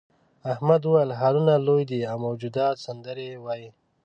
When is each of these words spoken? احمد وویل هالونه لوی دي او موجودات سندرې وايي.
احمد 0.51 0.81
وویل 0.83 1.11
هالونه 1.19 1.53
لوی 1.67 1.83
دي 1.91 1.99
او 2.09 2.17
موجودات 2.25 2.75
سندرې 2.85 3.29
وايي. 3.45 3.69